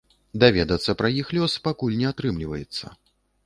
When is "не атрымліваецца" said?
2.03-2.85